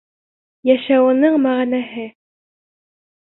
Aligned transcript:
Йәшәүенең 0.69 1.37
мәғәнәһе! 1.45 2.05